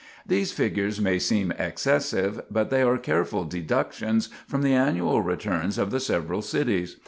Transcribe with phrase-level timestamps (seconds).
[0.25, 5.91] These figures may seem excessive, but they are careful deductions from the annual returns of
[5.91, 6.97] the several cities.